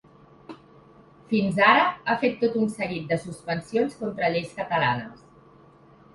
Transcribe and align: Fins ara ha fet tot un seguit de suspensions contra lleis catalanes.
Fins 1.33 1.59
ara 1.65 1.83
ha 2.05 2.15
fet 2.23 2.39
tot 2.45 2.57
un 2.63 2.73
seguit 2.79 3.07
de 3.13 3.19
suspensions 3.27 4.01
contra 4.01 4.33
lleis 4.35 4.59
catalanes. 4.63 5.23